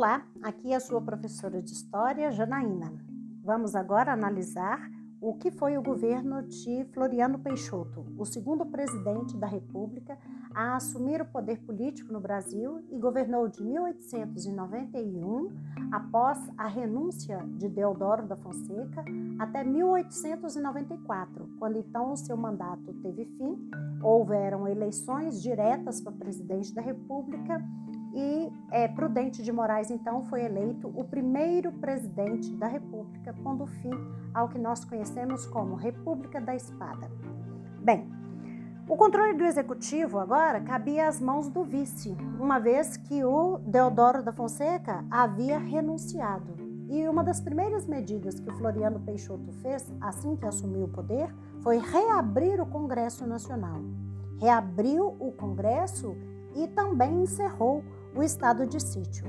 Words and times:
Olá, 0.00 0.24
aqui 0.42 0.72
é 0.72 0.76
a 0.76 0.80
sua 0.80 1.02
professora 1.02 1.60
de 1.60 1.72
História, 1.72 2.32
Janaína. 2.32 2.90
Vamos 3.44 3.74
agora 3.74 4.10
analisar 4.10 4.80
o 5.20 5.34
que 5.34 5.50
foi 5.50 5.76
o 5.76 5.82
governo 5.82 6.42
de 6.42 6.86
Floriano 6.94 7.38
Peixoto, 7.38 8.06
o 8.16 8.24
segundo 8.24 8.64
presidente 8.64 9.36
da 9.36 9.46
República 9.46 10.16
a 10.54 10.76
assumir 10.76 11.20
o 11.20 11.26
poder 11.26 11.58
político 11.66 12.10
no 12.14 12.18
Brasil 12.18 12.82
e 12.90 12.98
governou 12.98 13.46
de 13.46 13.62
1891, 13.62 15.50
após 15.92 16.38
a 16.56 16.66
renúncia 16.66 17.36
de 17.58 17.68
Deodoro 17.68 18.26
da 18.26 18.38
Fonseca, 18.38 19.04
até 19.38 19.62
1894, 19.62 21.46
quando 21.58 21.76
então 21.76 22.10
o 22.12 22.16
seu 22.16 22.38
mandato 22.38 22.94
teve 23.02 23.26
fim. 23.26 23.68
Houveram 24.02 24.66
eleições 24.66 25.42
diretas 25.42 26.00
para 26.00 26.10
presidente 26.10 26.74
da 26.74 26.80
República 26.80 27.62
e 28.14 28.50
é, 28.70 28.88
Prudente 28.88 29.42
de 29.42 29.52
Moraes, 29.52 29.90
então, 29.90 30.22
foi 30.24 30.44
eleito 30.44 30.88
o 30.88 31.04
primeiro 31.04 31.72
presidente 31.72 32.50
da 32.54 32.66
República, 32.66 33.34
pondo 33.42 33.66
fim 33.66 33.90
ao 34.32 34.48
que 34.48 34.58
nós 34.58 34.84
conhecemos 34.84 35.46
como 35.46 35.74
República 35.74 36.40
da 36.40 36.54
Espada. 36.54 37.10
Bem, 37.82 38.10
o 38.90 38.96
controle 38.96 39.34
do 39.34 39.44
executivo 39.44 40.18
agora 40.18 40.60
cabia 40.60 41.06
às 41.06 41.20
mãos 41.20 41.48
do 41.48 41.62
vice, 41.62 42.16
uma 42.40 42.58
vez 42.58 42.96
que 42.96 43.24
o 43.24 43.58
Deodoro 43.58 44.22
da 44.22 44.32
Fonseca 44.32 45.04
havia 45.10 45.58
renunciado. 45.58 46.54
E 46.88 47.08
uma 47.08 47.22
das 47.22 47.40
primeiras 47.40 47.86
medidas 47.86 48.40
que 48.40 48.50
o 48.50 48.56
Floriano 48.56 48.98
Peixoto 48.98 49.52
fez 49.62 49.92
assim 50.00 50.34
que 50.34 50.44
assumiu 50.44 50.86
o 50.86 50.88
poder 50.88 51.32
foi 51.60 51.78
reabrir 51.78 52.60
o 52.60 52.66
Congresso 52.66 53.24
Nacional. 53.24 53.80
Reabriu 54.40 55.16
o 55.20 55.30
Congresso 55.30 56.16
e 56.56 56.66
também 56.66 57.22
encerrou 57.22 57.84
o 58.14 58.22
estado 58.22 58.66
de 58.66 58.80
sítio. 58.80 59.24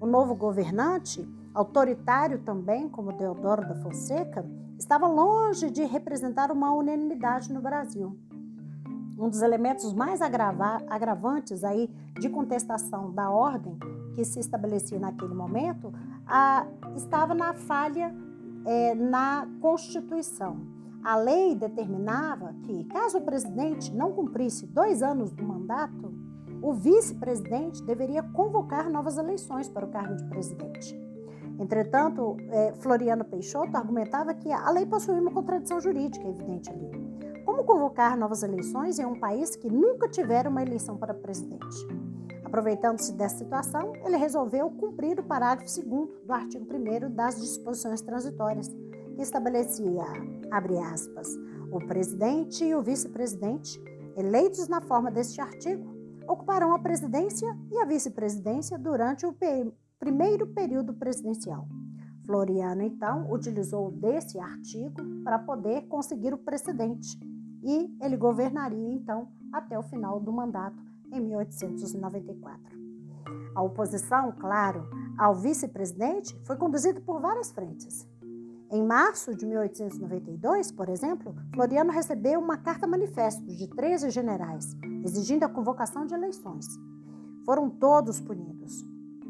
O 0.00 0.06
novo 0.06 0.34
governante, 0.34 1.26
autoritário 1.54 2.38
também, 2.40 2.88
como 2.88 3.12
Deodoro 3.12 3.66
da 3.66 3.74
Fonseca, 3.76 4.44
estava 4.78 5.06
longe 5.06 5.70
de 5.70 5.84
representar 5.84 6.50
uma 6.50 6.72
unanimidade 6.72 7.52
no 7.52 7.62
Brasil. 7.62 8.16
Um 9.18 9.30
dos 9.30 9.40
elementos 9.40 9.94
mais 9.94 10.20
agrava 10.20 10.82
agravantes 10.88 11.64
aí 11.64 11.88
de 12.20 12.28
contestação 12.28 13.10
da 13.10 13.30
ordem 13.30 13.78
que 14.14 14.24
se 14.24 14.38
estabelecia 14.38 14.98
naquele 14.98 15.34
momento 15.34 15.92
a, 16.26 16.66
estava 16.94 17.34
na 17.34 17.54
falha 17.54 18.14
é, 18.66 18.94
na 18.94 19.48
Constituição. 19.60 20.58
A 21.02 21.16
lei 21.16 21.54
determinava 21.54 22.54
que, 22.64 22.84
caso 22.84 23.18
o 23.18 23.22
presidente 23.22 23.94
não 23.94 24.12
cumprisse 24.12 24.66
dois 24.66 25.02
anos 25.02 25.30
do 25.30 25.42
mandato, 25.42 26.12
o 26.62 26.72
vice-presidente 26.72 27.82
deveria 27.82 28.22
convocar 28.22 28.90
novas 28.90 29.18
eleições 29.18 29.68
para 29.68 29.84
o 29.84 29.90
cargo 29.90 30.16
de 30.16 30.24
presidente. 30.24 30.98
Entretanto, 31.58 32.36
é, 32.50 32.72
Floriano 32.74 33.24
Peixoto 33.24 33.76
argumentava 33.76 34.34
que 34.34 34.50
a 34.52 34.70
lei 34.70 34.84
possuía 34.84 35.20
uma 35.20 35.30
contradição 35.30 35.80
jurídica 35.80 36.28
evidente 36.28 36.70
ali. 36.70 36.90
Como 37.44 37.64
convocar 37.64 38.16
novas 38.16 38.42
eleições 38.42 38.98
em 38.98 39.06
um 39.06 39.18
país 39.18 39.56
que 39.56 39.70
nunca 39.70 40.08
tivera 40.08 40.50
uma 40.50 40.62
eleição 40.62 40.98
para 40.98 41.14
presidente? 41.14 41.86
Aproveitando-se 42.44 43.12
dessa 43.12 43.38
situação, 43.38 43.92
ele 44.04 44.16
resolveu 44.16 44.70
cumprir 44.70 45.18
o 45.18 45.22
parágrafo 45.22 45.82
2 45.82 46.08
do 46.24 46.32
artigo 46.32 46.66
1 46.72 47.10
das 47.10 47.40
disposições 47.40 48.00
transitórias, 48.02 48.68
que 49.14 49.22
estabelecia, 49.22 50.04
abre 50.50 50.78
aspas, 50.78 51.28
o 51.72 51.78
presidente 51.78 52.64
e 52.64 52.74
o 52.74 52.82
vice-presidente, 52.82 53.82
eleitos 54.16 54.68
na 54.68 54.80
forma 54.80 55.10
deste 55.10 55.40
artigo, 55.40 55.95
ocuparão 56.28 56.74
a 56.74 56.78
presidência 56.78 57.46
e 57.70 57.78
a 57.78 57.84
vice-presidência 57.84 58.78
durante 58.78 59.26
o 59.26 59.36
primeiro 59.98 60.46
período 60.48 60.94
presidencial. 60.94 61.66
Floriano, 62.24 62.82
então, 62.82 63.30
utilizou 63.30 63.90
desse 63.90 64.38
artigo 64.38 64.96
para 65.22 65.38
poder 65.38 65.86
conseguir 65.86 66.34
o 66.34 66.38
precedente 66.38 67.18
e 67.62 67.96
ele 68.00 68.16
governaria, 68.16 68.92
então, 68.92 69.28
até 69.52 69.78
o 69.78 69.82
final 69.82 70.20
do 70.20 70.32
mandato, 70.32 70.76
em 71.12 71.20
1894. 71.20 72.76
A 73.54 73.62
oposição, 73.62 74.32
claro, 74.32 74.88
ao 75.16 75.34
vice-presidente 75.34 76.38
foi 76.44 76.56
conduzida 76.56 77.00
por 77.00 77.20
várias 77.20 77.50
frentes. 77.52 78.06
Em 78.70 78.84
março 78.84 79.34
de 79.34 79.46
1892, 79.46 80.72
por 80.72 80.88
exemplo, 80.88 81.34
Floriano 81.54 81.92
recebeu 81.92 82.40
uma 82.40 82.56
carta-manifesto 82.56 83.46
de 83.46 83.68
13 83.68 84.10
generais, 84.10 84.76
exigindo 85.06 85.44
a 85.44 85.48
convocação 85.48 86.04
de 86.04 86.14
eleições. 86.14 86.66
Foram 87.44 87.70
todos 87.70 88.20
punidos. 88.20 88.84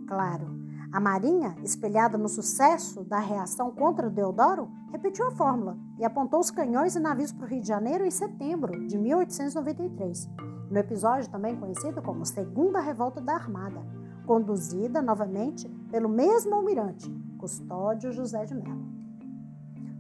Claro, 0.09 0.67
a 0.93 1.01
Marinha, 1.01 1.57
espelhada 1.63 2.17
no 2.17 2.29
sucesso 2.29 3.05
da 3.05 3.19
reação 3.19 3.71
contra 3.71 4.09
Deodoro, 4.09 4.71
repetiu 4.91 5.27
a 5.29 5.33
fórmula 5.33 5.77
e 5.99 6.05
apontou 6.05 6.41
os 6.41 6.51
canhões 6.51 6.97
e 6.97 7.01
navios 7.01 7.33
para 7.33 7.45
o 7.45 7.49
Rio 7.49 7.61
de 7.61 7.69
Janeiro 7.69 8.05
em 8.05 8.11
setembro 8.11 8.87
de 8.87 8.97
1893, 8.97 10.31
no 10.71 10.79
episódio 10.79 11.31
também 11.31 11.57
conhecido 11.57 12.01
como 12.01 12.25
Segunda 12.25 12.81
Revolta 12.81 13.21
da 13.21 13.35
Armada, 13.35 13.85
conduzida 14.25 15.03
novamente 15.03 15.69
pelo 15.91 16.09
mesmo 16.09 16.55
almirante, 16.55 17.11
Custódio 17.39 18.13
José 18.13 18.45
de 18.45 18.55
Mello. 18.55 18.87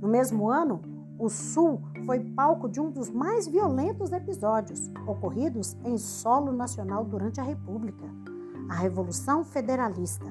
No 0.01 0.09
mesmo 0.09 0.49
ano, 0.49 0.81
o 1.19 1.29
Sul 1.29 1.81
foi 2.07 2.21
palco 2.21 2.69
de 2.69 2.81
um 2.81 2.89
dos 2.89 3.11
mais 3.11 3.49
violentos 3.49 4.13
episódios 4.13 4.89
ocorridos 5.09 5.77
em 5.85 5.99
solo 5.99 6.53
nacional 6.53 7.05
durante 7.05 7.41
a 7.41 7.43
República, 7.43 8.05
a 8.69 8.77
Revolução 8.77 9.45
Federalista, 9.45 10.27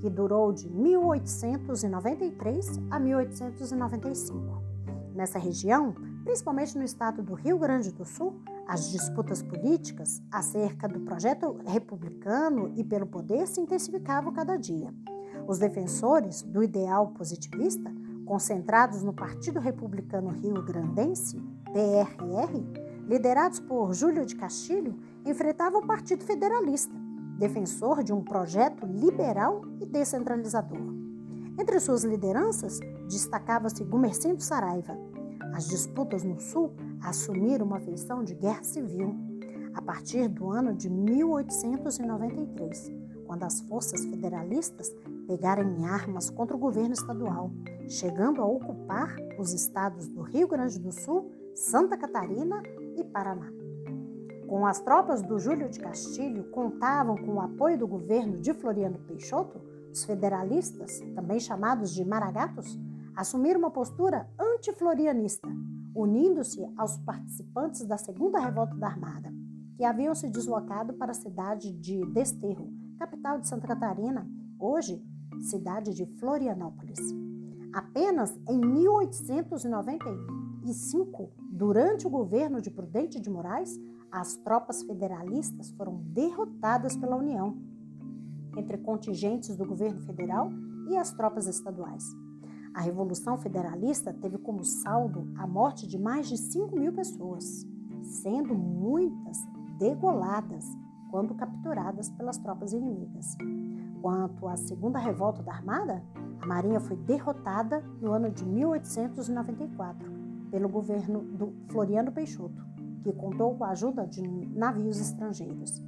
que 0.00 0.10
durou 0.10 0.52
de 0.52 0.68
1893 0.68 2.80
a 2.90 2.98
1895. 2.98 4.60
Nessa 5.14 5.38
região, 5.38 5.94
principalmente 6.24 6.76
no 6.76 6.82
estado 6.82 7.22
do 7.22 7.34
Rio 7.34 7.56
Grande 7.56 7.92
do 7.92 8.04
Sul, 8.04 8.42
as 8.66 8.90
disputas 8.90 9.40
políticas 9.42 10.20
acerca 10.28 10.88
do 10.88 10.98
projeto 11.00 11.56
republicano 11.64 12.72
e 12.74 12.82
pelo 12.82 13.06
poder 13.06 13.46
se 13.46 13.60
intensificavam 13.60 14.32
cada 14.32 14.56
dia. 14.56 14.92
Os 15.46 15.58
defensores 15.58 16.42
do 16.42 16.64
ideal 16.64 17.08
positivista 17.08 17.92
concentrados 18.24 19.02
no 19.02 19.12
Partido 19.12 19.60
Republicano 19.60 20.30
Rio 20.30 20.62
Grandense, 20.62 21.36
PRR, 21.72 22.64
liderados 23.06 23.60
por 23.60 23.92
Júlio 23.92 24.24
de 24.24 24.36
Castilho, 24.36 24.98
enfrentavam 25.24 25.80
o 25.80 25.86
Partido 25.86 26.24
Federalista, 26.24 26.94
defensor 27.38 28.02
de 28.02 28.12
um 28.12 28.22
projeto 28.22 28.86
liberal 28.86 29.62
e 29.80 29.86
descentralizador. 29.86 30.80
Entre 31.58 31.78
suas 31.80 32.04
lideranças, 32.04 32.80
destacava-se 33.08 33.84
Gumercindo 33.84 34.42
Saraiva. 34.42 34.96
As 35.54 35.68
disputas 35.68 36.22
no 36.22 36.40
Sul 36.40 36.72
assumiram 37.02 37.66
uma 37.66 37.80
feição 37.80 38.24
de 38.24 38.34
guerra 38.34 38.62
civil 38.62 39.14
a 39.74 39.82
partir 39.82 40.28
do 40.28 40.50
ano 40.50 40.74
de 40.74 40.88
1893, 40.88 42.92
quando 43.26 43.44
as 43.44 43.60
forças 43.62 44.04
federalistas 44.04 44.94
pegaram 45.26 45.62
em 45.62 45.84
armas 45.86 46.30
contra 46.30 46.56
o 46.56 46.60
governo 46.60 46.92
estadual 46.92 47.50
chegando 47.88 48.40
a 48.40 48.46
ocupar 48.46 49.16
os 49.38 49.52
estados 49.52 50.08
do 50.08 50.22
Rio 50.22 50.48
Grande 50.48 50.78
do 50.78 50.92
Sul, 50.92 51.30
Santa 51.54 51.96
Catarina 51.96 52.62
e 52.96 53.04
Paraná. 53.04 53.50
Com 54.48 54.66
as 54.66 54.80
tropas 54.80 55.22
do 55.22 55.38
Júlio 55.38 55.68
de 55.68 55.78
Castilho 55.78 56.44
contavam 56.50 57.16
com 57.16 57.34
o 57.34 57.40
apoio 57.40 57.78
do 57.78 57.86
governo 57.86 58.38
de 58.38 58.52
Floriano 58.54 58.98
Peixoto, 58.98 59.60
os 59.90 60.04
federalistas, 60.04 61.00
também 61.14 61.38
chamados 61.38 61.94
de 61.94 62.04
maragatos, 62.04 62.78
assumiram 63.14 63.60
uma 63.60 63.70
postura 63.70 64.28
anti-florianista, 64.38 65.48
unindo-se 65.94 66.66
aos 66.76 66.96
participantes 66.98 67.84
da 67.84 67.98
Segunda 67.98 68.38
Revolta 68.38 68.74
da 68.74 68.86
Armada, 68.86 69.30
que 69.76 69.84
haviam 69.84 70.14
se 70.14 70.30
deslocado 70.30 70.94
para 70.94 71.12
a 71.12 71.14
cidade 71.14 71.72
de 71.72 72.04
Desterro, 72.06 72.70
capital 72.98 73.38
de 73.38 73.48
Santa 73.48 73.66
Catarina, 73.66 74.26
hoje 74.58 75.02
cidade 75.42 75.94
de 75.94 76.04
Florianópolis. 76.18 76.98
Apenas 77.72 78.36
em 78.48 78.58
1895, 78.58 81.30
durante 81.50 82.06
o 82.06 82.10
governo 82.10 82.60
de 82.60 82.70
Prudente 82.70 83.18
de 83.20 83.30
Moraes, 83.30 83.80
as 84.10 84.36
tropas 84.36 84.82
federalistas 84.82 85.70
foram 85.72 86.02
derrotadas 86.04 86.94
pela 86.96 87.16
União, 87.16 87.56
entre 88.56 88.78
contingentes 88.78 89.54
do 89.56 89.64
governo 89.64 90.02
federal 90.02 90.50
e 90.90 90.96
as 90.96 91.12
tropas 91.12 91.46
estaduais. 91.46 92.04
A 92.74 92.80
Revolução 92.80 93.38
Federalista 93.38 94.12
teve 94.12 94.38
como 94.38 94.64
saldo 94.64 95.30
a 95.36 95.46
morte 95.46 95.86
de 95.86 95.96
mais 95.98 96.28
de 96.28 96.36
5 96.38 96.76
mil 96.78 96.92
pessoas, 96.92 97.66
sendo 98.02 98.54
muitas 98.54 99.38
degoladas 99.78 100.64
quando 101.10 101.34
capturadas 101.34 102.10
pelas 102.10 102.38
tropas 102.38 102.72
inimigas. 102.72 103.36
Quanto 104.02 104.48
à 104.48 104.56
Segunda 104.56 104.98
Revolta 104.98 105.44
da 105.44 105.52
Armada, 105.52 106.02
a 106.40 106.46
Marinha 106.46 106.80
foi 106.80 106.96
derrotada 106.96 107.84
no 108.00 108.10
ano 108.10 108.32
de 108.32 108.44
1894 108.44 110.10
pelo 110.50 110.68
governo 110.68 111.20
do 111.20 111.54
Floriano 111.68 112.10
Peixoto, 112.10 112.66
que 113.04 113.12
contou 113.12 113.54
com 113.54 113.62
a 113.62 113.70
ajuda 113.70 114.04
de 114.04 114.20
navios 114.20 115.00
estrangeiros. 115.00 115.80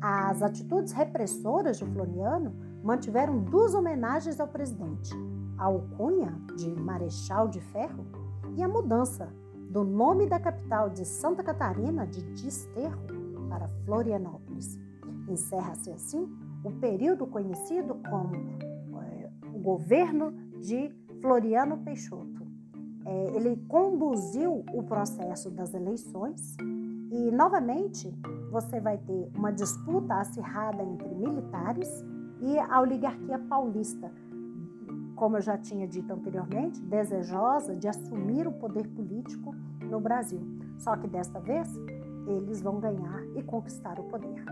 As 0.00 0.40
atitudes 0.40 0.92
repressoras 0.92 1.78
de 1.78 1.84
Floriano 1.86 2.54
mantiveram 2.84 3.40
duas 3.40 3.74
homenagens 3.74 4.38
ao 4.38 4.46
presidente: 4.46 5.12
a 5.58 5.64
alcunha 5.64 6.40
de 6.56 6.70
Marechal 6.70 7.48
de 7.48 7.60
Ferro 7.60 8.06
e 8.56 8.62
a 8.62 8.68
mudança 8.68 9.28
do 9.68 9.82
nome 9.82 10.28
da 10.28 10.38
capital 10.38 10.88
de 10.90 11.04
Santa 11.04 11.42
Catarina 11.42 12.06
de 12.06 12.22
Desterro 12.22 13.02
para 13.48 13.66
Florianópolis. 13.84 14.78
Encerra-se 15.28 15.90
assim 15.90 16.47
o 16.64 16.70
período 16.72 17.26
conhecido 17.26 17.96
como 18.08 18.34
é, 19.02 19.30
o 19.54 19.58
governo 19.58 20.32
de 20.60 20.90
Floriano 21.20 21.78
Peixoto. 21.78 22.46
É, 23.04 23.36
ele 23.36 23.56
conduziu 23.68 24.64
o 24.74 24.82
processo 24.82 25.50
das 25.50 25.72
eleições 25.72 26.56
e, 27.10 27.30
novamente, 27.30 28.12
você 28.50 28.80
vai 28.80 28.98
ter 28.98 29.30
uma 29.34 29.50
disputa 29.50 30.14
acirrada 30.14 30.82
entre 30.82 31.08
militares 31.14 31.88
e 32.40 32.58
a 32.58 32.80
oligarquia 32.80 33.38
paulista, 33.38 34.12
como 35.16 35.36
eu 35.36 35.40
já 35.40 35.56
tinha 35.56 35.86
dito 35.86 36.12
anteriormente, 36.12 36.80
desejosa 36.82 37.74
de 37.74 37.88
assumir 37.88 38.46
o 38.46 38.52
poder 38.52 38.86
político 38.88 39.54
no 39.82 40.00
Brasil. 40.00 40.40
Só 40.78 40.96
que 40.96 41.08
desta 41.08 41.40
vez 41.40 41.68
eles 42.26 42.60
vão 42.60 42.78
ganhar 42.78 43.24
e 43.34 43.42
conquistar 43.42 43.98
o 43.98 44.04
poder. 44.04 44.44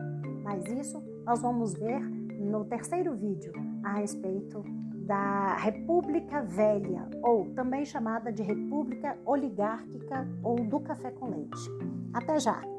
Mas 0.42 0.64
isso 0.64 1.02
nós 1.26 1.42
vamos 1.42 1.74
ver 1.74 2.00
no 2.38 2.64
terceiro 2.64 3.12
vídeo 3.12 3.52
a 3.82 3.94
respeito 3.94 4.62
da 5.06 5.56
República 5.56 6.40
Velha, 6.42 7.08
ou 7.20 7.46
também 7.52 7.84
chamada 7.84 8.32
de 8.32 8.42
República 8.42 9.18
Oligárquica 9.24 10.26
ou 10.42 10.56
do 10.64 10.78
Café 10.80 11.10
com 11.10 11.28
Leite. 11.28 11.68
Até 12.14 12.38
já! 12.38 12.75